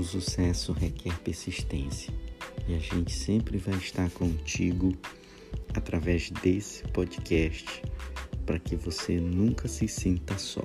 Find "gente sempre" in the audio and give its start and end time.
2.78-3.58